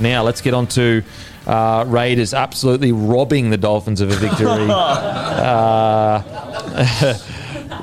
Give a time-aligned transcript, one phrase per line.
[0.00, 1.02] Now let's get on to
[1.46, 4.48] uh, Raiders absolutely robbing the Dolphins of a victory.
[4.70, 6.22] uh,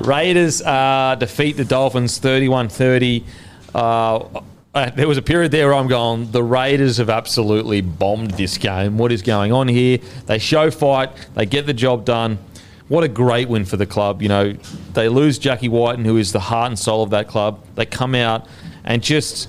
[0.00, 3.24] Raiders uh, defeat the Dolphins 31 30.
[3.74, 4.40] Uh,
[4.94, 8.98] there was a period there where I'm going, the Raiders have absolutely bombed this game.
[8.98, 9.98] What is going on here?
[10.26, 12.38] They show fight, they get the job done.
[12.88, 14.22] What a great win for the club.
[14.22, 14.52] You know,
[14.94, 17.62] they lose Jackie Wighton, who is the heart and soul of that club.
[17.74, 18.46] They come out
[18.84, 19.48] and just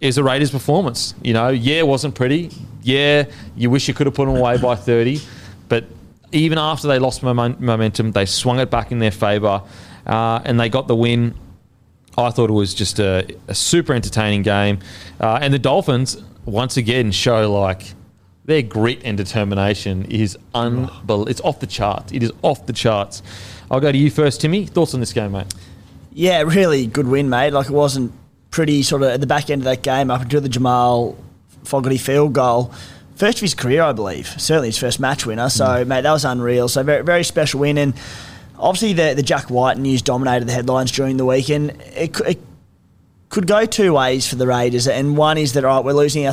[0.00, 1.14] is a Raiders performance.
[1.22, 2.50] You know, yeah, it wasn't pretty.
[2.82, 3.24] Yeah,
[3.56, 5.20] you wish you could have put them away by 30.
[5.68, 5.84] But
[6.32, 9.62] even after they lost momentum, they swung it back in their favour
[10.06, 11.34] uh, and they got the win.
[12.16, 14.80] I thought it was just a, a super entertaining game.
[15.20, 17.94] Uh, and the Dolphins, once again, show like
[18.46, 21.28] their grit and determination is unbelievable.
[21.28, 22.12] It's off the charts.
[22.12, 23.22] It is off the charts.
[23.70, 24.66] I'll go to you first, Timmy.
[24.66, 25.52] Thoughts on this game, mate?
[26.12, 27.52] Yeah, really good win, mate.
[27.52, 28.12] Like it wasn't
[28.50, 31.16] pretty sort of at the back end of that game up until the Jamal
[31.64, 32.72] Fogarty field goal.
[33.16, 34.28] First of his career, I believe.
[34.40, 35.50] Certainly his first match winner.
[35.50, 35.86] So, mm.
[35.86, 36.68] mate, that was unreal.
[36.68, 37.76] So, very, very special win.
[37.76, 37.94] And
[38.58, 41.70] obviously, the, the Jack Wighton news dominated the headlines during the weekend.
[41.94, 42.40] It, it
[43.28, 44.88] could go two ways for the Raiders.
[44.88, 46.32] And one is that, all right, we're losing our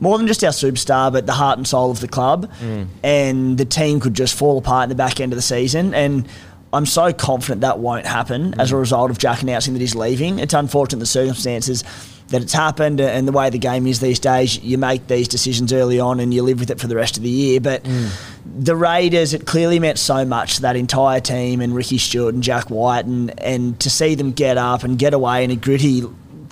[0.00, 2.50] more than just our superstar, but the heart and soul of the club.
[2.60, 2.88] Mm.
[3.04, 5.94] And the team could just fall apart in the back end of the season.
[5.94, 6.28] And
[6.72, 8.80] I'm so confident that won't happen as a mm.
[8.80, 10.38] result of Jack announcing that he's leaving.
[10.38, 11.84] It's unfortunate the circumstances
[12.28, 14.58] that it's happened and the way the game is these days.
[14.58, 17.22] You make these decisions early on and you live with it for the rest of
[17.22, 17.60] the year.
[17.60, 18.10] But mm.
[18.44, 22.42] the Raiders, it clearly meant so much to that entire team and Ricky Stuart and
[22.42, 26.02] Jack Wighton, and, and to see them get up and get away in a gritty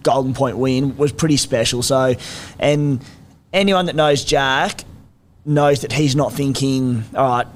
[0.04, 1.82] Golden Point win was pretty special.
[1.82, 2.14] So,
[2.60, 3.04] and
[3.52, 4.84] anyone that knows Jack
[5.44, 7.46] knows that he's not thinking, all right,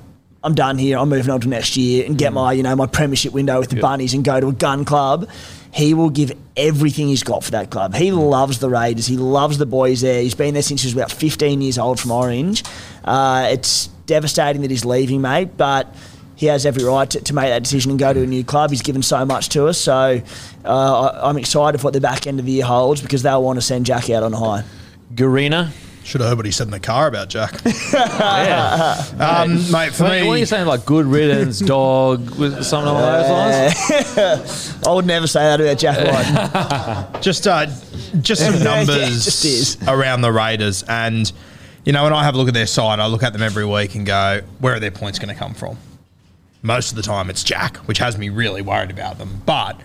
[0.48, 0.96] I'm done here.
[0.96, 3.68] I'm moving on to next year and get my, you know, my premiership window with
[3.68, 5.28] the bunnies and go to a gun club.
[5.74, 7.94] He will give everything he's got for that club.
[7.94, 9.06] He loves the Raiders.
[9.06, 10.22] He loves the boys there.
[10.22, 12.64] He's been there since he was about 15 years old from Orange.
[13.04, 15.94] Uh, it's devastating that he's leaving, mate, but
[16.36, 18.70] he has every right to, to make that decision and go to a new club.
[18.70, 20.22] He's given so much to us, so
[20.64, 23.42] uh, I- I'm excited for what the back end of the year holds because they'll
[23.42, 24.64] want to send Jack out on high.
[25.14, 25.70] Garina.
[26.08, 27.60] Should have heard what he said in the car about Jack.
[27.92, 28.96] Yeah.
[29.18, 30.66] um, mate, for Mate, me, what are you saying?
[30.66, 34.86] Like good riddance, dog, with something along those lines?
[34.86, 37.20] I would never say that about Jack Wighton.
[37.22, 37.66] just uh,
[38.22, 41.30] just some Yeah, numbers just around the Raiders, and
[41.84, 43.66] you know when I have a look at their side, I look at them every
[43.66, 45.76] week and go, where are their points going to come from?
[46.62, 49.42] Most of the time, it's Jack, which has me really worried about them.
[49.44, 49.78] But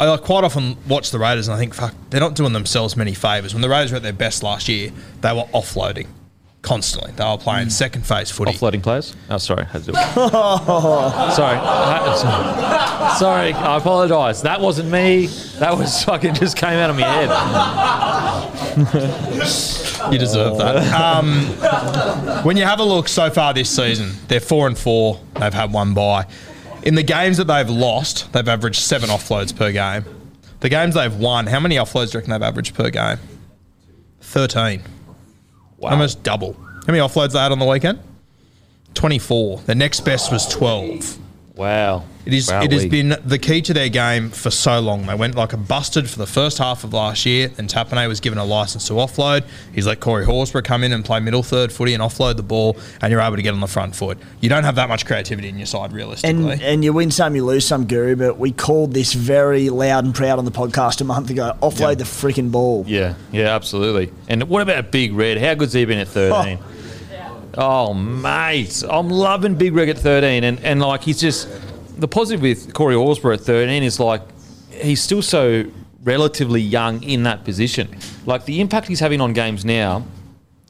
[0.00, 3.12] I quite often watch the Raiders and I think, fuck, they're not doing themselves many
[3.12, 3.52] favours.
[3.54, 6.06] When the Raiders were at their best last year, they were offloading
[6.62, 7.12] constantly.
[7.12, 8.52] They were playing second phase footy.
[8.52, 9.14] Offloading players?
[9.28, 9.64] Oh, sorry.
[9.66, 10.02] Had to do it.
[11.34, 11.58] sorry.
[11.58, 13.52] I- sorry.
[13.52, 14.40] I apologise.
[14.42, 15.26] That wasn't me.
[15.58, 17.28] That was fucking just came out of my head.
[20.12, 20.76] You deserve that.
[20.94, 21.44] Um,
[22.44, 25.20] when you have a look so far this season, they're four and four.
[25.34, 26.26] They've had one bye.
[26.82, 30.04] In the games that they've lost, they've averaged seven offloads per game.
[30.60, 33.18] The games they've won, how many offloads do you reckon they've averaged per game?
[34.20, 34.82] Thirteen.
[35.78, 35.90] Wow.
[35.90, 36.52] Almost double.
[36.54, 37.98] How many offloads they had on the weekend?
[38.94, 39.58] Twenty-four.
[39.66, 41.18] The next best was twelve.
[41.54, 42.04] Wow.
[42.26, 42.50] It is.
[42.50, 45.06] Wow, it has we- been the key to their game for so long.
[45.06, 48.20] They went like a busted for the first half of last year, and Tapine was
[48.20, 49.44] given a license to offload.
[49.72, 52.76] He's let Corey Horsburgh come in and play middle third footy and offload the ball,
[53.00, 54.18] and you're able to get on the front foot.
[54.40, 56.52] You don't have that much creativity in your side, realistically.
[56.52, 58.16] And and you win some, you lose some, Guru.
[58.16, 61.56] But we called this very loud and proud on the podcast a month ago.
[61.62, 62.84] Offload the freaking ball.
[62.86, 64.12] Yeah, yeah, absolutely.
[64.28, 65.38] And what about Big Red?
[65.38, 66.58] How good's he been at 13?
[66.62, 66.66] Oh,
[67.94, 68.82] mate.
[68.88, 70.44] I'm loving Big Red at 13.
[70.44, 71.48] And, and like, he's just.
[71.98, 74.22] The positive with Corey Horsburgh at 13 is like,
[74.70, 75.64] he's still so
[76.02, 77.94] relatively young in that position.
[78.24, 80.06] Like, the impact he's having on games now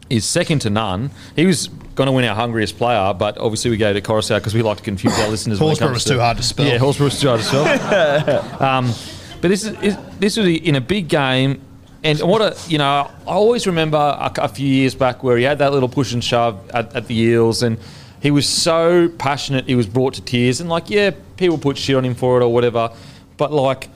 [0.08, 1.10] is second to none.
[1.36, 4.54] He was going to win our hungriest player, but obviously we go to Coruscant because
[4.54, 5.58] we like to confuse our listeners.
[5.60, 6.66] Horsburgh was too hard to spell.
[6.66, 8.62] Yeah, Horsburgh was too hard to spell.
[8.62, 8.92] um,
[9.40, 11.62] but this is, is this was in a big game,
[12.02, 15.44] and what a you know I always remember a, a few years back where he
[15.44, 17.78] had that little push and shove at, at the Eels, and
[18.20, 19.66] he was so passionate.
[19.66, 22.44] He was brought to tears, and like yeah, people put shit on him for it
[22.44, 22.90] or whatever,
[23.36, 23.88] but like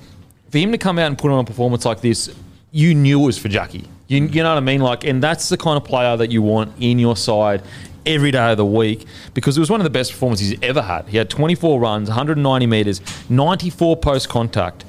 [0.50, 2.34] for him to come out and put on a performance like this,
[2.70, 3.88] you knew it was for Jackie.
[4.06, 4.80] You, you know what I mean?
[4.80, 7.62] Like, and that's the kind of player that you want in your side
[8.06, 10.82] every day of the week because it was one of the best performances he's ever
[10.82, 11.08] had.
[11.08, 14.84] He had 24 runs, 190 metres, 94 post contact.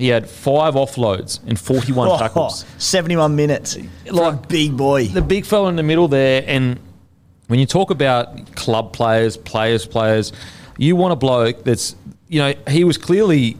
[0.00, 2.64] He had five offloads and 41 Oh, tackles.
[2.78, 3.76] 71 minutes.
[4.10, 5.06] Like big boy.
[5.08, 6.80] The big fella in the middle there, and
[7.48, 10.32] when you talk about club players, players, players,
[10.78, 11.96] you want a bloke that's,
[12.28, 13.56] you know, he was clearly,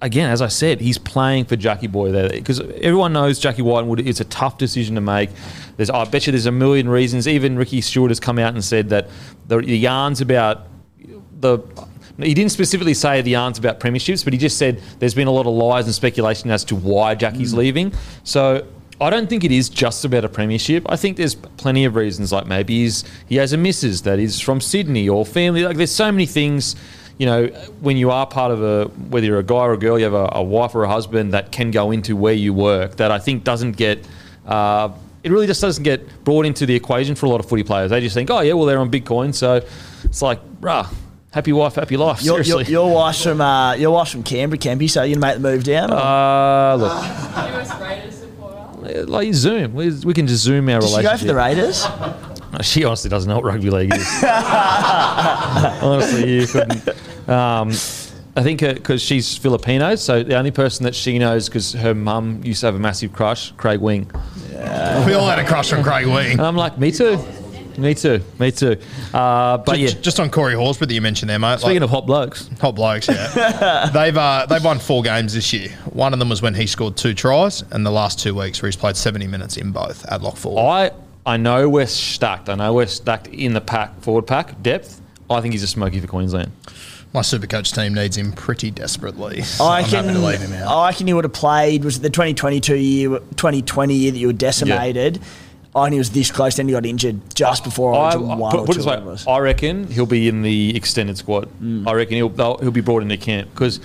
[0.00, 4.00] again, as I said, he's playing for Jackie Boy there because everyone knows Jackie Whitewood.
[4.06, 5.30] It's a tough decision to make.
[5.76, 7.26] There's, I bet you there's a million reasons.
[7.26, 9.08] Even Ricky Stuart has come out and said that
[9.48, 10.68] the, the yarns about
[11.40, 11.58] the.
[12.18, 15.30] He didn't specifically say the yarns about premierships, but he just said there's been a
[15.30, 17.92] lot of lies and speculation as to why Jackie's leaving.
[18.24, 18.66] So
[19.00, 20.84] I don't think it is just about a premiership.
[20.90, 24.40] I think there's plenty of reasons, like maybe he's, he has a missus that is
[24.40, 25.64] from Sydney or family.
[25.64, 26.76] Like there's so many things,
[27.16, 27.46] you know,
[27.80, 30.12] when you are part of a, whether you're a guy or a girl, you have
[30.12, 33.18] a, a wife or a husband that can go into where you work that I
[33.18, 34.06] think doesn't get.
[34.44, 34.90] Uh,
[35.22, 37.90] it really just doesn't get brought into the equation for a lot of footy players.
[37.90, 39.62] They just think, oh yeah, well they're on Bitcoin, so
[40.04, 40.92] it's like, bruh,
[41.32, 42.22] happy wife, happy life.
[42.22, 42.72] Your, your, Seriously.
[42.72, 44.88] your wife's from uh, your wife's from Canberra, Campy.
[44.90, 45.90] So you're gonna make the move down?
[45.92, 46.92] or- uh, look,
[49.08, 51.12] like Zoom, we, we can just zoom our Did she relationship.
[51.12, 51.86] go for the Raiders?
[52.62, 54.24] She honestly doesn't know what rugby league is.
[55.82, 56.88] honestly, you couldn't.
[57.28, 57.68] Um,
[58.36, 62.40] I think because she's Filipino, so the only person that she knows because her mum
[62.42, 64.10] used to have a massive crush, Craig Wing.
[64.52, 65.06] Yeah.
[65.06, 66.32] we all had a crush on Craig Wing.
[66.32, 67.18] And I'm like, me too,
[67.80, 68.76] me too, me too.
[69.12, 71.58] Uh, but yeah, Just, just on Corey Horsburgh that you mentioned there, mate.
[71.60, 73.90] speaking like, of hot blokes, Hot blokes, yeah.
[73.92, 75.70] they've uh, they've won four games this year.
[75.92, 78.68] One of them was when he scored two tries, and the last two weeks where
[78.68, 80.60] he's played seventy minutes in both at lock forward.
[80.62, 80.90] I
[81.26, 82.48] I know we're stacked.
[82.48, 85.00] I know we're stacked in the pack forward pack depth.
[85.28, 86.50] I think he's a smoky for Queensland.
[87.12, 89.42] My supercoach team needs him pretty desperately.
[89.60, 90.68] I I'm happy reckon, to leave him out.
[90.72, 91.84] I reckon he would have played.
[91.84, 95.20] Was it the 2022 year, 2020 year that you were decimated?
[95.74, 98.34] I reckon he was this close, then he got injured just before I, Origin I-
[98.36, 98.80] one put, or put two.
[98.88, 99.32] it this way.
[99.32, 101.48] I reckon he'll be in the extended squad.
[101.62, 101.86] Mm.
[101.88, 102.28] I reckon he'll
[102.58, 103.78] he'll be brought into camp because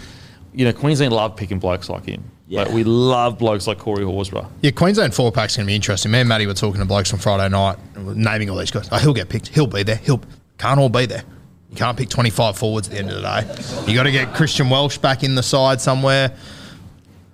[0.54, 2.24] you know Queensland love picking blokes like him.
[2.48, 2.74] Like, Yeah.
[2.76, 4.48] we love blokes like Corey Horsburgh.
[4.62, 6.12] Yeah, Queensland four pack's going to be interesting.
[6.12, 8.88] Me and Matty were talking to blokes on Friday night, naming all these guys.
[8.92, 9.48] Oh, he'll get picked.
[9.50, 9.96] He'll be there.
[9.98, 10.22] He'll
[10.58, 11.24] can't all be there.
[11.72, 13.92] You can't pick 25 forwards at the end of the day.
[13.92, 16.36] You got to get Christian Welch back in the side somewhere.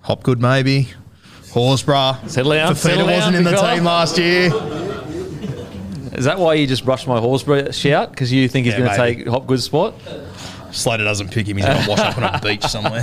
[0.01, 0.87] Hopgood maybe.
[1.53, 2.29] Horsburgh.
[2.29, 4.49] Settle down, Fifita wasn't in the team last year.
[6.17, 8.91] Is that why you just brushed my Horsburgh shout because you think he's Yeah, going
[8.91, 9.93] to take Hopgood's spot?
[10.71, 11.57] Slater doesn't pick him.
[11.57, 13.01] He's going to wash up on a beach somewhere.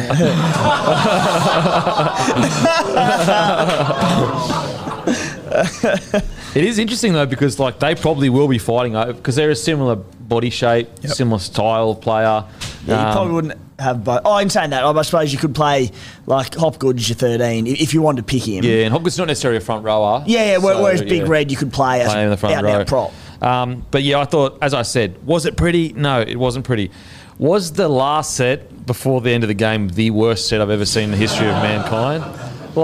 [6.54, 9.96] It is interesting though because like they probably will be fighting because they're a similar
[9.96, 11.12] body shape, Yep.
[11.12, 12.44] similar style of player.
[12.88, 14.20] Yeah, you Um, probably wouldn't have both.
[14.24, 15.90] Oh, in saying that, I suppose you could play
[16.26, 18.64] like Hopgood as your 13 if you wanted to pick him.
[18.64, 20.24] yeah, and Hopgood's not necessarily a front rower.
[20.26, 20.56] yeah, yeah.
[20.58, 21.28] where- so, whereas Big yeah.
[21.28, 22.84] Red, you could play as play in front out row.
[22.84, 23.12] prop.
[23.42, 25.92] Um, but yeah, I thought, as I said, was it pretty?
[25.92, 26.90] No, it wasn't pretty.
[27.38, 30.84] Was the last set before the end of the game the worst set I've ever
[30.84, 32.24] seen in the history of mankind?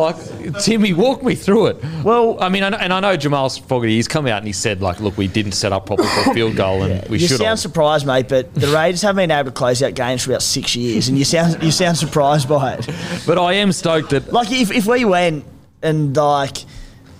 [0.00, 1.84] Like, Timmy, walk me through it.
[2.02, 4.52] Well- I mean, I know, and I know Jamal Fogarty, he's come out and he
[4.52, 7.28] said, like, look, we didn't set up properly for a field goal and we you
[7.28, 7.58] should sound have.
[7.60, 10.74] surprised, mate, but the Raiders haven't been able to close out games for about six
[10.76, 12.88] years, and you sound you sound surprised by it.
[13.26, 15.44] But I am stoked that Like if, if we went
[15.82, 16.58] and like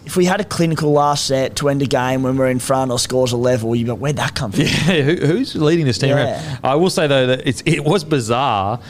[0.07, 2.91] if we had a clinical last set to end a game when we're in front
[2.91, 4.61] or scores a level, you'd be like, where'd that come from?
[4.65, 6.35] Yeah, who, who's leading this team Yeah.
[6.35, 6.59] around?
[6.63, 8.81] I will say though that it's it was bizarre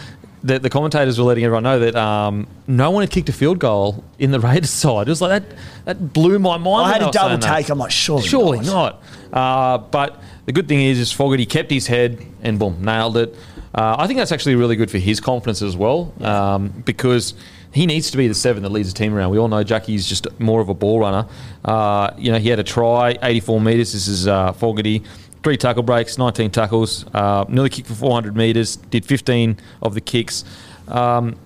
[0.44, 3.58] the, the commentators were letting everyone know that um, no one had kicked a field
[3.58, 5.08] goal in the Raiders side.
[5.08, 5.56] It was like that.
[5.86, 6.86] That blew my mind.
[6.86, 7.56] I had a double saying that.
[7.56, 7.68] take.
[7.70, 9.02] I'm like, surely, Surely not.
[9.32, 13.34] Uh, but the good thing is, is Fogarty kept his head and boom, nailed it.
[13.74, 17.34] Uh, I think that's actually really good for his confidence as well, um, because
[17.72, 19.30] he needs to be the seven that leads the team around.
[19.30, 21.26] We all know Jackie's just more of a ball runner.
[21.64, 23.92] Uh, you know, he had a try, 84 metres.
[23.92, 25.02] This is uh, Fogarty.
[25.44, 30.00] Three tackle breaks, 19 tackles, uh, nearly kicked for 400 metres, did 15 of the
[30.00, 30.42] kicks.
[30.88, 31.36] Um,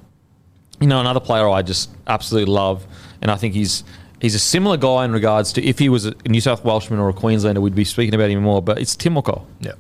[0.81, 2.87] you know, another player I just absolutely love,
[3.21, 3.83] and I think he's
[4.21, 7.09] he's a similar guy in regards to if he was a New South Welshman or
[7.09, 8.63] a Queenslander, we'd be speaking about him more.
[8.63, 9.45] But it's Timoko.
[9.61, 9.73] Yeah.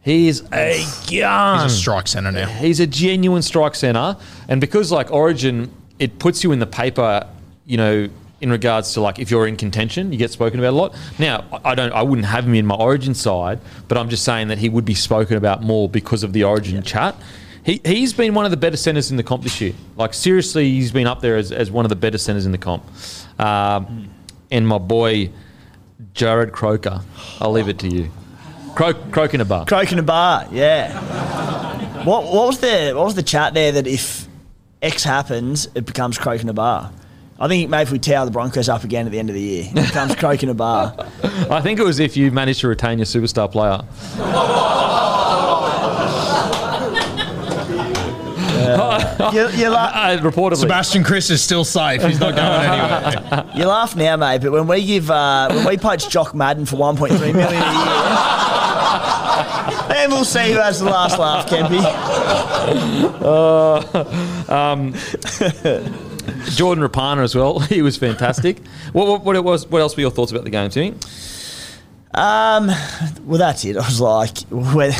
[0.00, 1.62] He is a gun.
[1.62, 2.46] He's a strike centre now.
[2.46, 4.16] He's a genuine strike centre,
[4.48, 7.26] and because like Origin, it puts you in the paper,
[7.64, 8.08] you know,
[8.40, 10.96] in regards to like if you're in contention, you get spoken about a lot.
[11.18, 14.48] Now, I don't, I wouldn't have him in my Origin side, but I'm just saying
[14.48, 17.14] that he would be spoken about more because of the Origin chat.
[17.64, 19.72] He, he's been one of the better centres in the comp this year.
[19.96, 22.58] Like seriously, he's been up there as, as one of the better centres in the
[22.58, 22.84] comp.
[23.38, 24.10] Um,
[24.50, 25.30] and my boy
[26.12, 27.00] Jarrod Croker,
[27.40, 28.10] I'll leave it to you.
[28.74, 29.64] Croak, croak in a bar.
[29.64, 32.04] Croak in a bar, yeah.
[32.04, 34.26] what what was the what was the chat there that if
[34.82, 36.92] X happens, it becomes croak in a bar?
[37.38, 39.40] I think maybe if we tower the Broncos up again at the end of the
[39.40, 40.94] year, it becomes croak in a bar.
[41.50, 43.80] I think it was if you managed to retain your superstar player.
[49.32, 50.56] You, you, la- Uh, reportedly.
[50.58, 52.02] Sebastian Kris is still safe.
[52.02, 53.50] He's not going anywhere.
[53.54, 56.76] you laugh now, mate, but when we give uh, when we poach Jock Madden for
[56.76, 57.60] 1.3 million a year,
[59.88, 61.80] then we'll see who has the last laugh, Kempy.
[66.50, 67.58] Jordan Rapana as well.
[67.74, 68.64] He was fantastic.
[68.92, 70.94] what, what, what, was, what else were your thoughts about the game, Timmy?
[72.14, 72.68] Um,
[73.24, 73.76] well, that's it.
[73.76, 74.92] I was like, when,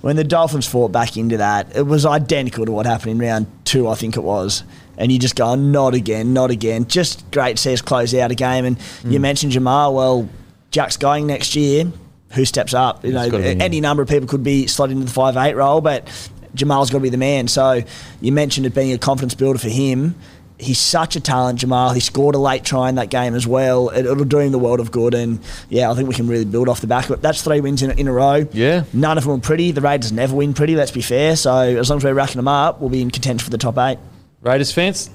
[0.00, 3.46] when the Dolphins fought back into that, it was identical to what happened in round
[3.64, 4.62] two, I think it was.
[4.96, 6.86] And you just go, not again, not again.
[6.86, 8.64] Just great to see us close out a game.
[8.66, 9.22] And you Mm.
[9.22, 9.94] mentioned Jamal.
[9.94, 10.28] Well,
[10.70, 11.90] Jack's going next year.
[12.32, 13.04] Who steps up?
[13.04, 13.60] You know, It's gotta be him.
[13.62, 16.06] any number of people could be slotted into the five eight role, but
[16.54, 17.48] Jamal's got to be the man.
[17.48, 17.82] So
[18.20, 20.14] you mentioned it being a confidence builder for him.
[20.60, 21.92] He's such a talent, Jamal.
[21.92, 23.88] He scored a late try in that game as well.
[23.88, 26.44] It, it'll do him the world of good, and yeah, I think we can really
[26.44, 27.22] build off the back of it.
[27.22, 28.46] That's three wins in, in a row.
[28.52, 28.84] Yeah.
[28.92, 29.72] none of them were pretty.
[29.72, 30.76] The Raiders never win pretty.
[30.76, 31.36] Let's be fair.
[31.36, 33.78] So as long as we're racking them up, we'll be in contention for the top
[33.78, 33.98] eight.
[34.42, 35.10] Raiders fans?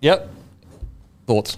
[0.00, 0.30] Yep.
[1.26, 1.56] Thoughts?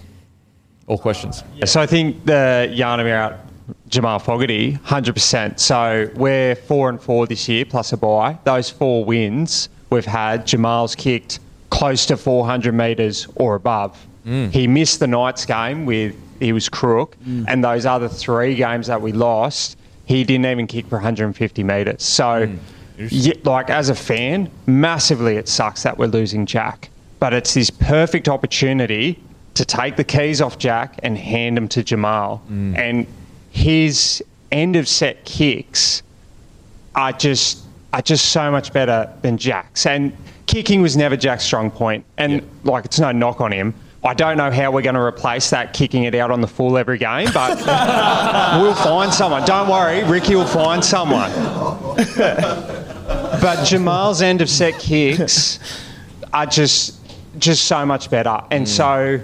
[0.87, 1.43] Or questions?
[1.55, 3.39] yeah So I think the yarn about
[3.87, 5.59] Jamal Fogarty, 100%.
[5.59, 8.37] So we're four and four this year, plus a bye.
[8.43, 11.39] Those four wins we've had, Jamal's kicked
[11.81, 13.97] close to 400 metres or above.
[14.23, 14.51] Mm.
[14.51, 17.17] He missed the Knights game with, he was crook.
[17.25, 17.45] Mm.
[17.47, 22.03] And those other three games that we lost, he didn't even kick for 150 metres.
[22.03, 22.59] So, mm.
[23.09, 26.91] yeah, like, as a fan, massively it sucks that we're losing Jack.
[27.17, 29.19] But it's this perfect opportunity
[29.55, 32.43] to take the keys off Jack and hand them to Jamal.
[32.75, 33.07] And
[33.49, 36.03] his end of set kicks
[36.93, 39.87] are just are just so much better than Jack's.
[39.87, 40.15] And
[40.51, 42.05] kicking was never Jack's strong point.
[42.17, 43.73] And like it's no knock on him.
[44.03, 46.75] I don't know how we're going to replace that kicking it out on the full
[46.75, 47.57] every game, but
[48.61, 49.45] we'll find someone.
[49.45, 51.31] Don't worry, Ricky will find someone.
[52.17, 55.59] but Jamal's end of set kicks
[56.33, 56.97] are just
[57.37, 58.41] just so much better.
[58.49, 58.67] And mm.
[58.67, 59.21] so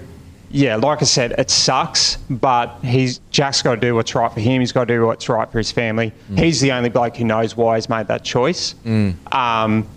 [0.49, 4.39] yeah, like I said, it sucks, but he's Jack's got to do what's right for
[4.39, 4.61] him.
[4.61, 6.13] He's got to do what's right for his family.
[6.31, 6.39] Mm.
[6.39, 8.75] He's the only bloke who knows why he's made that choice.
[8.85, 9.33] Mm.
[9.33, 9.87] Um,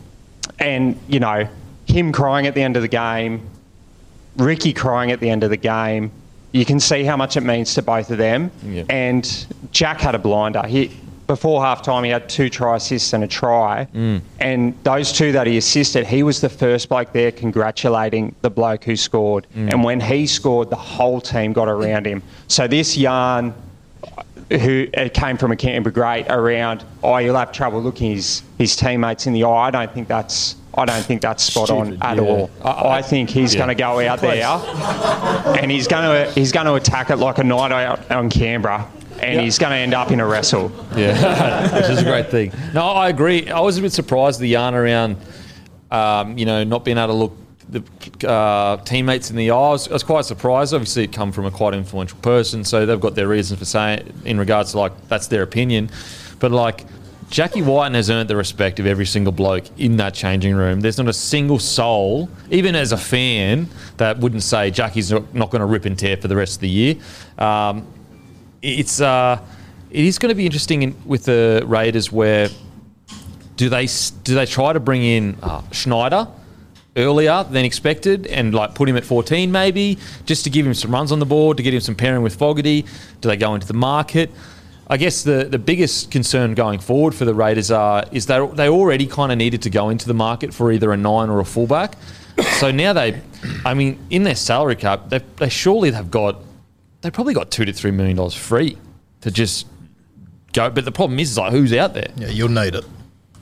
[0.59, 1.49] and you know,
[1.87, 3.49] him crying at the end of the game,
[4.37, 6.11] Ricky crying at the end of the game.
[6.53, 8.51] You can see how much it means to both of them.
[8.65, 8.83] Yeah.
[8.91, 10.67] And Jack had a blinder.
[10.67, 10.97] He
[11.31, 13.87] before half time he had two try assists and a try.
[13.95, 14.21] Mm.
[14.41, 18.83] And those two that he assisted, he was the first bloke there congratulating the bloke
[18.83, 19.47] who scored.
[19.55, 19.71] Mm.
[19.71, 22.21] And when he scored, the whole team got around him.
[22.49, 23.55] So this yarn
[24.51, 28.75] who it came from a Canberra great around, oh, you'll have trouble looking his, his
[28.77, 29.69] teammates in the eye.
[29.69, 32.23] I don't think that's I don't think that's spot Stupid, on at yeah.
[32.23, 32.51] all.
[32.65, 33.59] I, I think he's Yeah.
[33.67, 37.39] going to go out there and he's going to he's going to attack it like
[37.39, 38.89] a night out on Canberra,
[39.21, 40.71] and he's going to end up in a wrestle.
[40.97, 42.53] Yeah, which is a great thing.
[42.73, 43.49] No, I agree.
[43.51, 45.17] I was a bit surprised the yarn around,
[45.91, 47.37] um, you know, not being able to look
[47.71, 49.57] the uh, teammates in the eye.
[49.57, 50.75] I was, I was quite surprised.
[50.75, 54.13] Obviously, it come from a quite influential person, so they've got their reasons for saying
[54.25, 55.91] in regards to like that's their opinion.
[56.39, 56.85] But like
[57.31, 60.81] Jackie Wighton has earned the respect of every single bloke in that changing room.
[60.81, 65.51] There's not a single soul, even as a fan, that wouldn't say Jackie's not, not
[65.51, 66.97] going to rip and tear for the rest of the year.
[67.39, 67.87] Um,
[68.63, 69.41] it's uh,
[69.91, 72.49] it is going to be interesting in, with the Raiders where
[73.57, 73.87] do they
[74.25, 76.27] do they try to bring in uh, Schneider
[76.97, 80.91] earlier than expected and like put him at 14 maybe just to give him some
[80.91, 82.83] runs on the board to get him some pairing with Fogarty?
[83.21, 84.31] Do they go into the market?
[84.89, 88.69] I guess the, the biggest concern going forward for the Raiders are is they they
[88.69, 91.45] already kind of needed to go into the market for either a nine or a
[91.45, 91.95] fullback.
[92.59, 93.21] So now they,
[93.65, 96.43] I mean, in their salary cap, they they surely have got
[97.03, 98.79] they probably got two to three million dollars free
[99.21, 99.69] to just
[100.53, 100.69] go.
[100.71, 102.11] But the problem is, is like who's out there?
[102.17, 102.85] Yeah, you'll need it.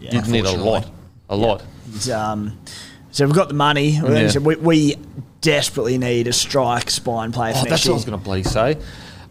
[0.00, 0.90] Yeah, you need a lot,
[1.30, 1.64] a lot.
[2.12, 2.58] Um,
[3.18, 3.88] so we've got the money.
[3.90, 4.28] Yeah.
[4.28, 4.96] So we, we
[5.40, 7.52] desperately need a strike spine player.
[7.56, 8.76] Oh, for that's next what I was going to bloody say.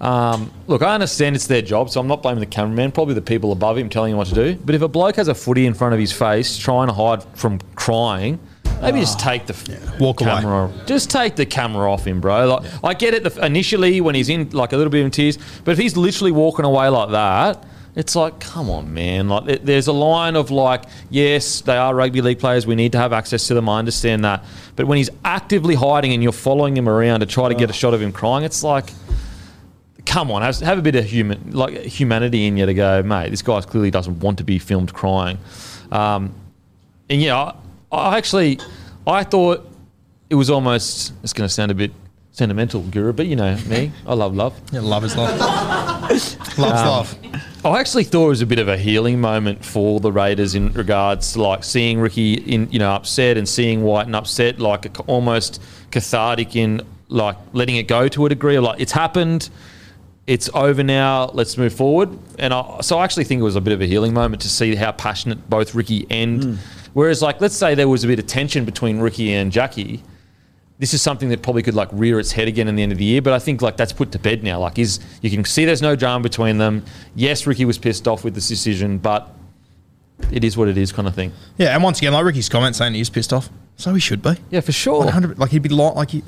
[0.02, 2.92] Um, look, I understand it's their job, so I'm not blaming the cameraman.
[2.92, 4.56] Probably the people above him telling him what to do.
[4.58, 7.24] But if a bloke has a footy in front of his face, trying to hide
[7.36, 8.40] from crying,
[8.82, 10.32] maybe just take the f- Walk away.
[10.32, 10.72] camera.
[10.86, 12.46] Just take the camera off him, bro.
[12.46, 15.40] Like, I get it the, initially when he's in like a little bit in tears,
[15.64, 17.66] but if he's literally walking away like that.
[17.98, 19.28] It's like, come on, man.
[19.28, 22.66] Like, there- there's a line of like, yes, they are rugby league players.
[22.68, 23.68] We need to have access to them.
[23.68, 24.46] I understand that.
[24.76, 27.74] But when he's actively hiding and you're following him around to try to get a
[27.74, 28.92] shot of him crying, it's like,
[30.06, 33.30] come on, have, have a bit of human like humanity in you to go, mate.
[33.32, 35.38] This guy clearly doesn't want to be filmed crying.
[35.92, 36.34] Um,
[37.10, 37.36] and yeah,
[37.92, 38.60] I, I actually,
[39.08, 39.68] I thought
[40.30, 41.14] it was almost.
[41.24, 41.92] It's going to sound a bit
[42.32, 44.54] sentimental, Guru, but you know me, I love love.
[44.72, 45.40] Yeah, love is love.
[46.10, 47.16] Love's love.
[47.72, 50.72] I actually thought it was a bit of a healing moment for the Raiders in
[50.74, 54.86] regards to like seeing Ricky in you know upset and seeing White and upset, like
[54.86, 58.56] a, almost cathartic in like letting it go to a degree.
[58.56, 59.50] Of like it's happened,
[60.28, 61.28] it's over now.
[61.34, 62.18] Let's move forward.
[62.38, 64.50] And I, so I actually think it was a bit of a healing moment to
[64.50, 66.44] see how passionate both Ricky and.
[66.44, 66.56] Hmm.
[66.94, 70.04] Whereas like let's say there was a bit of tension between Ricky and Jackie
[70.80, 72.98] this is something that probably could like rear its head again in the end of
[72.98, 73.22] the year.
[73.22, 74.60] But I think like that's put to bed now.
[74.60, 76.86] Like is you can see there's no drama between them.
[77.16, 79.34] Yes, Ricky was pissed off with this decision, but
[80.32, 81.32] it is what it is, kind of thing.
[81.58, 84.36] Yeah, and once again, like Ricky's comment saying he's pissed off, so he should be.
[84.50, 85.04] Yeah, for sure.
[85.06, 86.24] 100 like he'd be like, like he,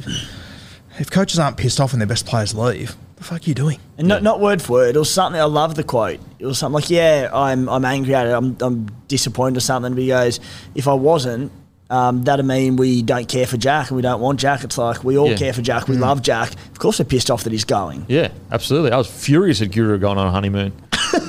[0.98, 3.80] if coaches aren't pissed off when their best players leave, the fuck are you doing?
[3.98, 4.96] And not, not word for word.
[4.96, 5.40] It was something.
[5.40, 6.20] I love the quote.
[6.40, 8.32] It was something like, "Yeah, I'm I'm angry at it.
[8.32, 10.40] I'm I'm disappointed or something." But he goes,
[10.74, 11.52] "If I wasn't,
[11.90, 14.64] um, that'd mean we don't care for Jack and we don't want Jack.
[14.64, 15.38] It's like we all Yeah.
[15.38, 15.88] care for Jack.
[15.88, 16.52] We love Jack.
[16.72, 18.06] Of course, we're pissed off that he's going.
[18.08, 18.92] Yeah, absolutely.
[18.92, 20.74] I was furious at Guru going on a honeymoon.
[21.02, 21.20] so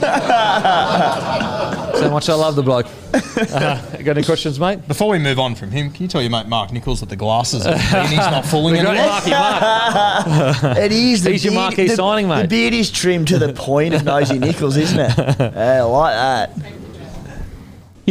[2.10, 2.86] much I love the bloke.
[3.14, 4.86] Uh, got any questions, mate?
[4.86, 7.16] Before we move on from him, can you tell your mate Mark Nichols that the
[7.16, 9.08] glasses and the beanie's not fooling The great anyone?
[9.08, 10.76] Marky Mark.
[10.78, 11.22] It is.
[11.24, 14.04] The He's your beard- marquee the, signing, The beard is trimmed to the point of
[14.04, 15.12] Nosy Nichols, isn't it?
[15.16, 16.50] Yeah, I like that.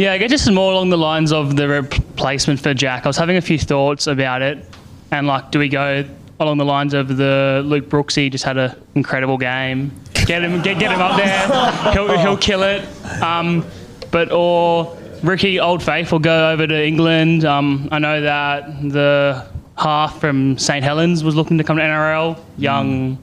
[0.00, 3.04] Yeah, I guess just more along the lines of the replacement for Jack.
[3.04, 4.64] I was having a few thoughts about it,
[5.10, 6.06] and like, do we go
[6.38, 9.92] along the lines of the Luke Brooksy just had an incredible game?
[10.24, 11.92] Get him, get, get him up there.
[11.92, 12.82] He'll, he'll kill it.
[13.22, 13.62] Um,
[14.10, 17.44] but or Ricky Old Faithful go over to England.
[17.44, 22.40] Um, I know that the half from St Helens was looking to come to NRL.
[22.56, 23.18] Young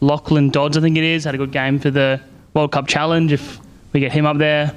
[0.00, 2.20] Lachlan Dodds, I think it is, had a good game for the
[2.52, 3.30] World Club Challenge.
[3.30, 3.60] If
[3.92, 4.74] we get him up there,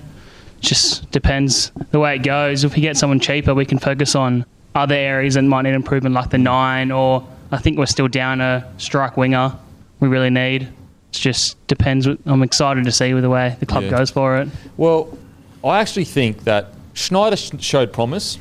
[0.63, 2.63] just depends the way it goes.
[2.63, 4.45] If we get someone cheaper, we can focus on
[4.75, 8.41] other areas that might need improvement, like the nine, or I think we're still down
[8.41, 9.53] a strike winger.
[9.99, 10.63] We really need.
[10.63, 10.71] It
[11.11, 12.07] just depends.
[12.25, 13.91] I'm excited to see with the way the club Yeah.
[13.91, 14.47] goes for it.
[14.77, 15.15] Well,
[15.63, 18.37] I actually think that Schneider showed promise.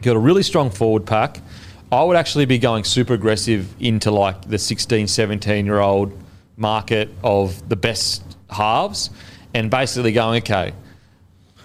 [0.00, 1.40] Got a really strong forward pack.
[1.90, 6.12] I would actually be going super aggressive into like the 16, 17 year old
[6.56, 9.10] market of the best halves
[9.54, 10.72] and basically going, okay,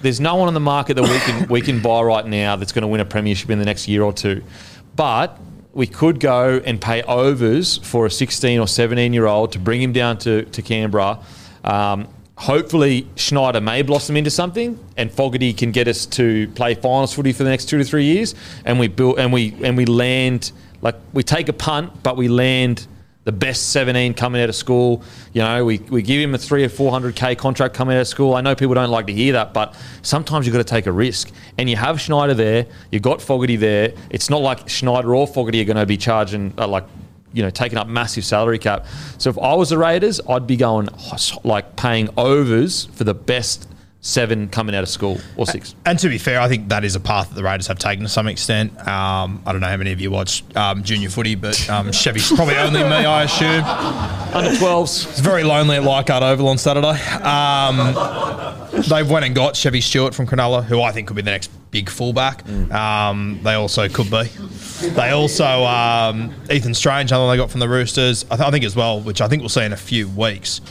[0.02, 2.72] there's no one on the market that we can we can buy right now that's
[2.72, 4.44] going to win a premiership in the next year or two.
[4.96, 5.40] But
[5.74, 9.82] we could go and pay overs for a 16 or 17 year old to bring
[9.82, 11.20] him down to, to Canberra.
[11.64, 17.14] Um, hopefully, Schneider may blossom into something, and Fogarty can get us to play finals
[17.14, 18.34] footy for the next two to three years.
[18.66, 22.28] And we build and we and we land like we take a punt, but we
[22.28, 22.88] land
[23.28, 25.04] the best 17 coming out of school.
[25.34, 28.36] You know, we, we give him a three or 400k contract coming out of school.
[28.36, 30.94] I know people don't like to hear that, but sometimes you've got to take a
[30.94, 31.34] risk.
[31.58, 33.94] And you have Schneider there, you've got Fogarty there.
[34.10, 36.86] It's not like Schneider or Fogarty are going to be charging, uh, like,
[37.34, 38.86] you know, taking up massive salary cap.
[39.18, 40.88] So if I was the Raiders, I'd be going,
[41.44, 43.68] like, paying overs for the best
[44.08, 45.76] seven coming out of school or six.
[45.86, 48.04] And to be fair, I think that is a path that the Raiders have taken
[48.06, 48.72] to some extent.
[48.88, 52.32] Um, I don't know how many of you watch um, junior footy, but um, Chevy's
[52.32, 53.64] probably only me, I assume.
[54.34, 55.10] Under 12s.
[55.10, 57.00] It's very lonely at Leichhardt Oval on Saturday.
[57.22, 57.78] Um,
[58.90, 61.52] they went and got Chevy Stewart from Cronulla, who I think could be the next
[61.72, 62.48] big fullback.
[62.72, 64.24] Um, they also could be.
[64.88, 68.24] They also um, Ethan Strange, another one they got from the Roosters.
[68.32, 70.62] I, th- I think as well, which I think we'll see in a few weeks.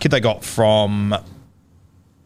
[0.00, 1.16] Kid they got from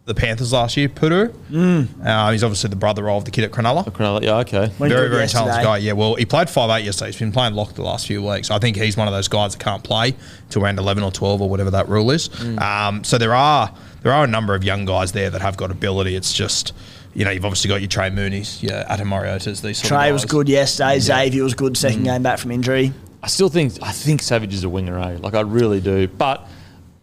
[0.08, 1.28] the Panthers last year, Puru.
[1.50, 2.04] Mm.
[2.04, 3.84] Uh, he's obviously the brother of the kid at Cronulla.
[3.90, 4.72] Cronulla, yeah, okay.
[4.78, 5.44] Went very, very yesterday.
[5.44, 5.76] talented guy.
[5.78, 7.10] Yeah, well, he played five eight yesterday.
[7.12, 8.50] He's been playing lock the last few weeks.
[8.50, 10.14] I think he's one of those guys that can't play
[10.50, 12.28] till around eleven or twelve or whatever that rule is.
[12.30, 12.60] Mm.
[12.60, 15.70] Um, so there are there are a number of young guys there that have got
[15.70, 16.16] ability.
[16.16, 16.72] It's just
[17.14, 20.14] you know you've obviously got your Trey Mooney's, your Adam Mariotas, these sort Trey of
[20.14, 20.98] was good yesterday.
[20.98, 21.76] Xavier was good Mm.
[21.76, 22.92] second game back from injury.
[23.22, 25.18] I still think I think Savage is a winger, eh?
[25.20, 26.06] Like I really do.
[26.08, 26.48] But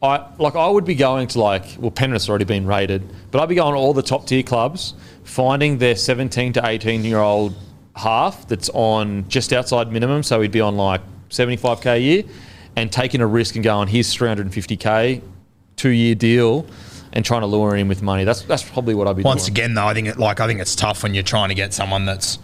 [0.05, 3.49] I like I would be going to like well Penrith's already been rated, but I'd
[3.49, 7.55] be going to all the top tier clubs, finding their 17 to 18 year old
[7.95, 12.23] half that's on just outside minimum, so he'd be on like 75k a year,
[12.75, 15.21] and taking a risk and going here's 350k,
[15.75, 16.65] two year deal,
[17.13, 18.23] and trying to lure him with money.
[18.23, 19.31] That's that's probably what I'd be doing.
[19.31, 19.53] Once doing.
[19.53, 21.73] again, though, I think it, like I think it's tough when you're trying to get
[21.73, 22.39] someone that's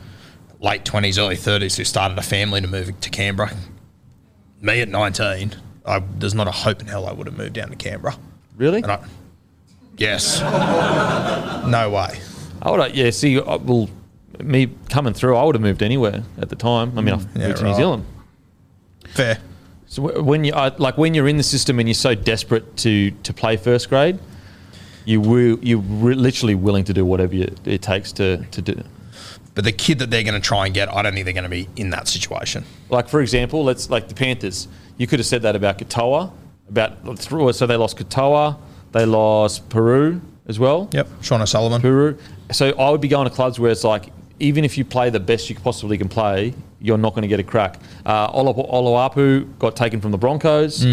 [0.59, 3.51] late twenties, early thirties who started a family to move to Canberra.
[4.61, 7.69] Me at nineteen, I, there's not a hope in hell I would have moved down
[7.69, 8.15] to Canberra.
[8.57, 8.83] Really?
[8.83, 8.99] I,
[9.97, 12.19] yes, no way.
[12.61, 13.09] I would, yeah.
[13.09, 13.89] See, I, well,
[14.43, 16.97] me coming through, I would have moved anywhere at the time.
[16.97, 17.75] I mean, mm, I Yeah, moved to New.
[17.75, 18.05] Zealand.
[19.09, 19.39] Fair.
[19.87, 23.33] So when you like when you're in the system and you're so desperate to to
[23.33, 24.19] play first grade,
[25.03, 28.81] you will you're literally willing to do whatever you, it takes to to do.
[29.53, 31.43] But the kid that they're going to try and get, I don't think they're going
[31.43, 32.63] to be in that situation.
[32.89, 34.67] Like for example, let's like the Panthers.
[34.97, 36.31] You could have said that about Katoa.
[36.69, 38.57] About so they lost Katoa,
[38.93, 40.89] they lost Peru as well.
[40.93, 41.81] Yep, Sean O'Sullivan.
[41.81, 42.17] Peru.
[42.51, 44.09] So I would be going to clubs where it's like,
[44.39, 47.39] even if you play the best you possibly can play, you're not going to get
[47.39, 47.79] a crack.
[48.05, 50.85] Uh, Oloapu got taken from the Broncos.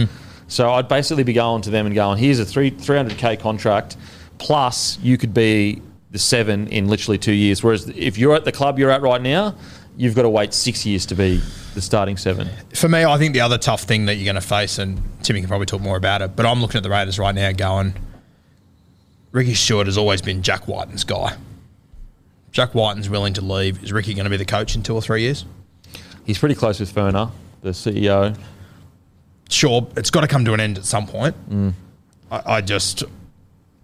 [0.49, 3.97] So I'd basically be going to them and going, here's a three, 300k contract,
[4.39, 7.63] plus you could be the seven in literally two years.
[7.63, 9.55] Whereas if you're at the club you're at right now,
[9.97, 11.43] you've got to wait six years to be
[11.75, 12.49] the starting seven.
[12.75, 15.41] For me, I think the other tough thing that you're going to face, and Timmy
[15.41, 17.95] can probably talk more about it, but I'm looking at the Raiders right now going,
[19.33, 21.37] Ricky Stuart has always been Jack Wighton's guy.
[22.53, 23.83] Jack Wighton's willing to leave.
[23.85, 25.45] Is Ricky going to be the coach in two or three years?
[26.25, 27.31] He's pretty close with Furner,
[27.63, 28.39] the CEO.
[29.51, 31.35] Sure, it's got to come to an end at some point.
[31.51, 31.73] Mm.
[32.31, 33.05] I, I just,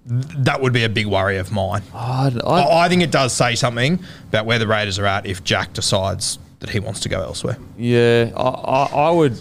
[0.06, 1.82] that would be a big worry of mine.
[1.94, 5.42] I'd, I, I think it does say something about where the Raiders are at if
[5.44, 7.56] Jack decides that he wants to go elsewhere.
[7.78, 9.32] Yeah, I, I, I would.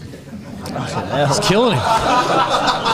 [0.64, 1.80] He's killing him.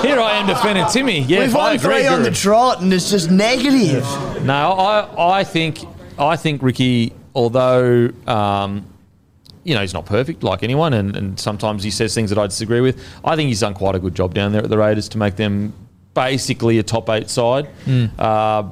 [0.03, 1.21] Here I am defending Timmy.
[1.21, 2.31] Yeah, We've I won agree, three on Guru.
[2.31, 4.03] the trot, and it's just negative.
[4.45, 5.79] No, I, I think
[6.19, 8.85] I think Ricky, although um,
[9.63, 12.47] you know he's not perfect like anyone, and, and sometimes he says things that I
[12.49, 13.01] disagree with.
[13.25, 15.37] I think he's done quite a good job down there at the Raiders to make
[15.37, 15.73] them
[16.21, 17.69] basically a top eight side.
[18.19, 18.71] Uh,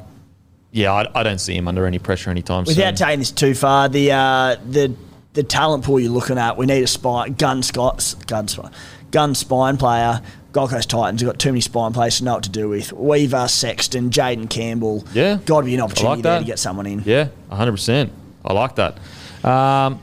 [0.70, 3.06] yeah, I, I don't see him under any pressure anytime Without soon.
[3.06, 4.94] taking this too far, the uh, the
[5.32, 8.70] the talent pool you're looking at, we need a spine gun Scott gun spine,
[9.10, 10.20] gun spine player.
[10.52, 12.92] Gold Coast Titans have got too many spine players to know what to do with.
[12.92, 15.04] Weaver, Sexton, Jayden Campbell.
[15.12, 15.38] Yeah.
[15.44, 17.02] got to be an opportunity like there to get someone in.
[17.04, 18.10] Yeah, 100%.
[18.46, 18.96] I like that.
[19.44, 20.00] Um,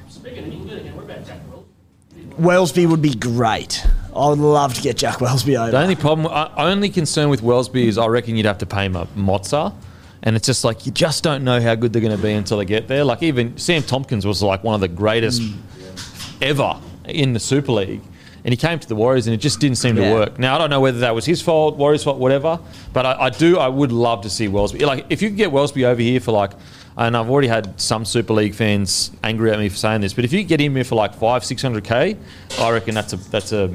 [2.40, 3.86] Welsby would be great.
[4.16, 5.72] I would love to get Jack Welsby over.
[5.72, 8.86] The only problem, uh, only concern with Welsby is I reckon you'd have to pay
[8.86, 9.74] him a Mozza.
[10.24, 12.58] And it's just like you just don't know how good they're going to be until
[12.58, 13.04] they get there.
[13.04, 15.42] Like even Sam Tomkins was like one of the greatest
[16.42, 18.02] ever in the Super League,
[18.44, 20.10] and he came to the Warriors and it just didn't seem Yeah.
[20.10, 20.40] to work.
[20.40, 22.60] Now I don't know whether that was his fault, Warriors' fault, whatever.
[22.94, 24.82] But I, I do, I would love to see Welsby.
[24.86, 26.52] Like if you could get Welsby over here for like,
[26.98, 30.26] and I've already had some Super League fans angry at me for saying this, but
[30.26, 32.18] if you get him here for like five, six hundred k,
[32.60, 33.66] I reckon that's a that's a,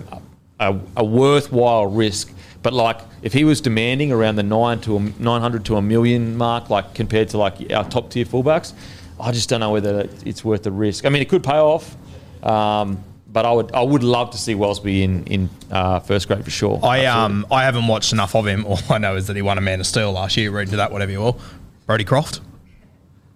[0.60, 2.32] a a worthwhile risk.
[2.62, 5.82] But like, if he was demanding around the nine to a, nine hundred to a
[5.82, 8.74] million mark, like compared to like our top tier fullbacks,
[9.18, 11.06] I just don't know whether it's worth the risk.
[11.06, 11.96] I mean, it could pay off,
[12.44, 16.44] um, but I would I would love to see Welsby in in uh, first grade
[16.44, 16.78] for sure.
[16.82, 17.06] I Absolutely.
[17.44, 18.66] um I haven't watched enough of him.
[18.68, 20.50] All I know is that he won a Man of Steel last year.
[20.50, 21.40] Read into that, whatever you will.
[21.86, 22.40] Brodie Croft.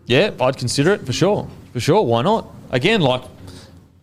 [0.06, 2.02] yeah, I'd consider it for sure, for sure.
[2.02, 2.46] Why not?
[2.70, 3.22] Again, like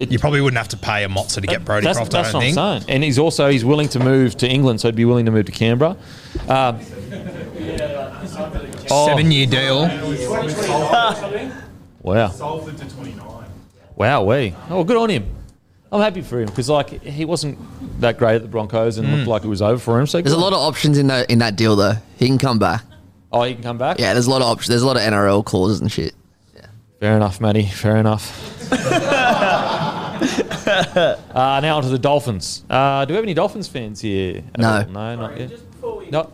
[0.09, 2.11] You probably wouldn't have to pay a Mozza to get Brodie that's, Croft.
[2.11, 2.57] That's I don't what think.
[2.57, 2.89] I'm saying.
[2.95, 5.45] And he's also he's willing to move to England, so he'd be willing to move
[5.45, 5.95] to Canberra.
[6.47, 6.79] Um,
[8.89, 9.87] oh, Seven year deal.
[12.03, 12.31] Wow.
[13.95, 14.55] Wow, we.
[14.71, 15.35] Oh, good on him.
[15.91, 17.59] I'm happy for him because like he wasn't
[17.99, 20.07] that great at the Broncos and looked like it was over for him.
[20.07, 21.95] So There's a lot of options in that in that deal though.
[22.17, 22.83] He can come back.
[23.31, 23.99] Oh, he can come back.
[23.99, 24.69] Yeah, there's a lot of options.
[24.69, 26.15] There's a lot of NRL clauses and shit.
[26.55, 26.65] Yeah.
[26.99, 27.65] Fair enough, Matty.
[27.67, 28.47] Fair enough.
[31.33, 32.63] uh, now on to the Dolphins.
[32.69, 34.43] Uh, do we have any Dolphins fans here?
[34.57, 34.79] No.
[34.79, 34.85] all?
[34.87, 35.51] No, not yet.
[36.11, 36.31] No.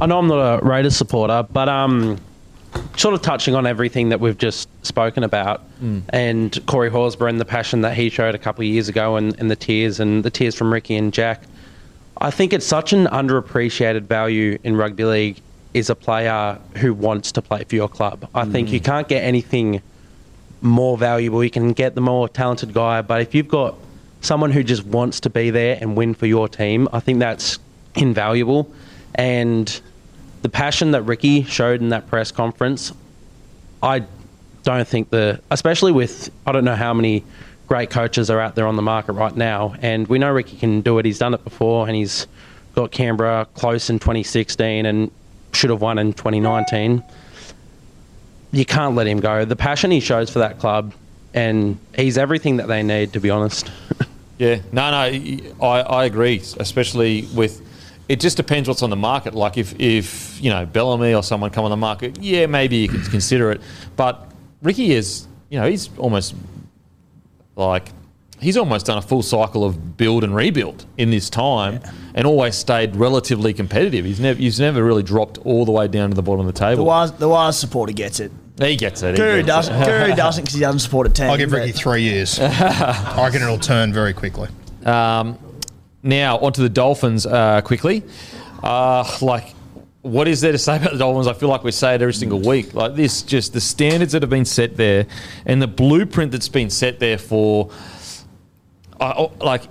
[0.00, 2.18] I know I'm not a Raiders supporter, but um,
[2.96, 5.62] sort of touching on everything that we've just spoken about,
[6.10, 9.38] and Corey Horsburgh and the passion that he showed a couple of years ago, and,
[9.38, 11.42] and the tears and the tears from Ricky and Jack.
[12.18, 15.40] I think it's such an underappreciated value in rugby league
[15.72, 18.28] is a player who wants to play for your club.
[18.34, 19.80] I think you can't get anything
[20.62, 21.42] more valuable.
[21.42, 23.76] You can get the more talented guy, but if you've got
[24.20, 27.58] someone who just wants to be there and win for your team, I think that's
[27.94, 28.70] invaluable.
[29.14, 29.80] And
[30.42, 32.92] the passion that Ricky showed in that press conference,
[33.82, 34.04] I
[34.62, 37.24] don't think the, especially with, I don't know how many
[37.66, 39.74] great coaches are out there on the market right now.
[39.80, 41.04] And we know Ricky can do it.
[41.04, 42.26] He's done it before and he's
[42.74, 45.10] got Canberra close in 2016 and
[45.52, 47.02] should have won in 2019.
[48.52, 49.44] You can't let him go.
[49.44, 50.92] The passion he shows for that club,
[51.34, 53.70] and he's everything that they need, to be honest.
[54.40, 57.60] Yeah, no, no, I, I agree, especially with.
[58.08, 59.34] It just depends what's on the market.
[59.34, 62.88] Like if, if you know Bellamy or someone come on the market, yeah, maybe you
[62.88, 63.60] could consider it.
[63.96, 64.32] But
[64.62, 66.34] Ricky is, you know, he's almost
[67.54, 67.90] like
[68.40, 71.80] he's almost done a full cycle of build and rebuild in this time,
[72.14, 74.06] and always stayed relatively competitive.
[74.06, 76.58] He's never he's never really dropped all the way down to the bottom of the
[76.58, 76.86] The table.
[76.86, 78.32] Wise, the Wise supporter gets it.
[78.60, 79.12] He gets it.
[79.12, 79.74] he Guru doesn't.
[79.74, 79.86] it.
[79.86, 81.30] Guru doesn't because he doesn't support a team.
[81.30, 82.38] I'll give but- Ricky three years.
[82.40, 84.48] I reckon it'll turn very quickly.
[84.84, 85.38] Um,
[86.02, 88.02] now onto the Dolphins uh, quickly.
[88.62, 89.54] Uh, like,
[90.02, 91.26] what is there to say about the Dolphins?
[91.26, 92.72] I feel like we say it every single week.
[92.74, 95.06] Like this, just the standards that have been set there,
[95.46, 97.70] and the blueprint that's been set there for,
[99.00, 99.64] uh, like.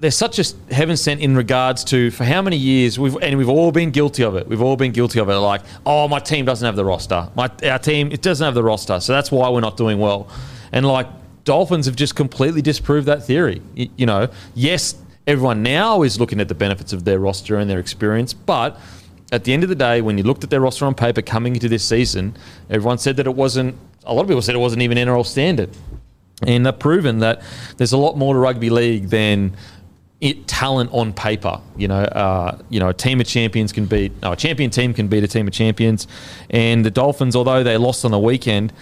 [0.00, 3.50] They're such a heaven sent in regards to for how many years we've and we've
[3.50, 4.48] all been guilty of it.
[4.48, 5.34] We've all been guilty of it.
[5.34, 7.28] Like, oh, my team doesn't have the roster.
[7.36, 10.28] My our team it doesn't have the roster, so that's why we're not doing well.
[10.72, 11.06] And like
[11.44, 13.60] Dolphins have just completely disproved that theory.
[13.76, 14.94] Y- You know, yes,
[15.26, 18.78] everyone now is looking at the benefits of their roster and their experience, but
[19.32, 21.54] at the end of the day, when you looked at their roster on paper coming
[21.54, 22.34] into this season,
[22.70, 23.76] everyone said that it wasn't.
[24.04, 25.68] A lot of people said it wasn't even NRL standard,
[26.46, 27.42] and they've proven that
[27.76, 29.54] there's a lot more to rugby league than
[30.20, 31.60] it, talent on paper.
[31.76, 34.12] You know, uh, you know, a team of champions can beat.
[34.22, 36.06] No, a champion team can beat a team of champions,
[36.50, 38.72] and the Dolphins, although they lost on the weekend,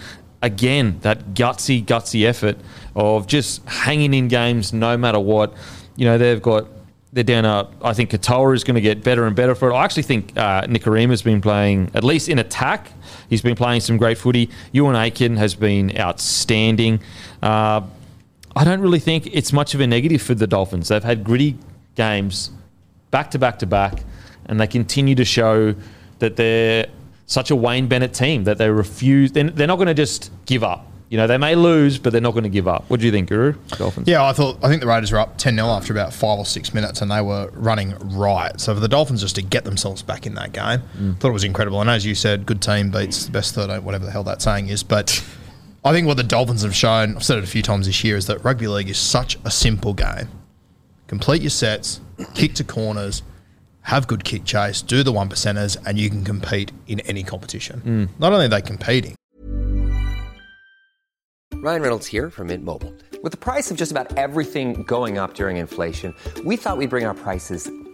[0.41, 2.57] again that gutsy, gutsy effort
[2.95, 5.53] of just hanging in games no matter what.
[5.95, 6.67] You know, they've got.
[7.11, 7.43] They're down.
[7.43, 9.73] Uh, I think Katoa is going to get better and better for it.
[9.73, 12.91] I actually think uh, Nikorima's been playing, at least in attack,
[13.31, 14.51] he's been playing some great footy.
[14.75, 16.99] Euan Aitken has been outstanding.
[17.41, 17.81] Uh,
[18.55, 20.87] I don't really think it's much of a negative for the Dolphins.
[20.87, 21.57] They've had gritty
[21.95, 22.51] games
[23.11, 24.03] back to back to back,
[24.45, 25.75] and they continue to show
[26.19, 26.87] that they're
[27.25, 29.31] such a Wayne Bennett team that they refuse.
[29.31, 30.85] They're, they're not going to just give up.
[31.09, 32.87] You know, they may lose, but they're not going to give up.
[32.87, 33.53] What do you think, Guru?
[33.69, 34.07] Dolphins.
[34.07, 36.45] Yeah, I thought I think the Raiders were up 10 0 after about five or
[36.45, 38.61] six minutes and they were running riot.
[38.61, 41.19] So for the Dolphins just to get themselves back in that game, mm.
[41.19, 41.81] thought it was incredible.
[41.81, 44.69] And as you said, good team beats the best 13, whatever the hell that saying
[44.69, 44.83] is.
[44.83, 45.23] But
[45.83, 48.17] I think what the Dolphins have shown, I've said it a few times this year,
[48.17, 50.27] is that rugby league is such a simple game.
[51.07, 52.01] Complete your sets,
[52.33, 53.23] kick to corners,
[53.83, 57.81] have good kick chase, do the one percenters, and you can compete in any competition.
[57.85, 58.19] Mm.
[58.19, 59.15] Not only are they competing,
[61.61, 62.93] Ryan Reynolds here from Mint Mobile.
[63.21, 66.15] With the price of just about everything going up during inflation,
[66.45, 67.69] we thought we'd bring our prices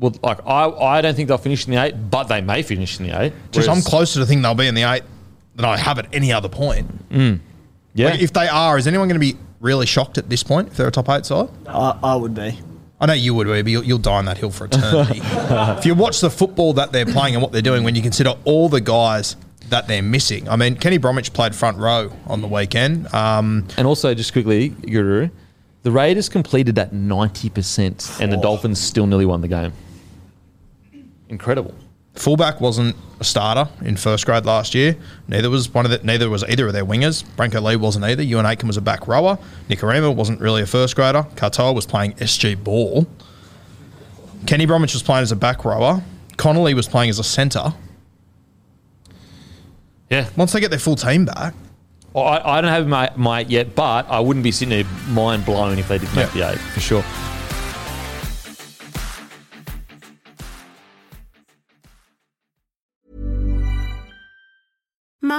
[0.00, 2.98] Well, like I, I don't think they'll finish in the eight, but they may finish
[2.98, 3.32] in the eight.
[3.52, 5.02] Just I'm Whereas- closer to think they'll be in the eight
[5.54, 6.88] than I have at any other point.
[7.94, 8.10] Yeah.
[8.10, 10.76] Like, if they are, is anyone going to be really shocked at this point if
[10.76, 11.48] they're a top eight side?
[11.66, 12.58] I, I would be.
[13.00, 15.20] I know you would be, but you'll, you'll die on that hill for eternity.
[15.24, 18.34] if you watch the football that they're playing and what they're doing, when you consider
[18.44, 19.36] all the guys
[19.70, 23.12] that they're missing, I mean, Kenny Bromwich played front row on the weekend.
[23.14, 25.30] Um, And also, just quickly, Guru,
[25.82, 29.72] the Raiders completed at 90%, and the Dolphins still nearly won the game.
[31.30, 31.74] Incredible.
[32.16, 34.96] fullback wasn't a starter in first grade last year.
[35.28, 37.24] Neither was one of the, neither was either of their wingers.
[37.36, 38.22] Brenko Lee wasn't either.
[38.22, 39.38] Euan Aitken was a back rower.
[39.68, 41.22] Nikorima wasn't really a first grader.
[41.36, 43.06] Katoa was playing SG ball.
[44.46, 46.02] Kenny Bromwich was playing as a back rower.
[46.36, 47.72] Connolly was playing as a centre.
[50.10, 50.28] Yeah.
[50.36, 51.54] Once they get their full team back,
[52.12, 55.44] Well, I, I don't have my, my yet, but I wouldn't be sitting there mind
[55.44, 56.48] blown if they did make Yeah.
[56.48, 57.04] the eight, for sure.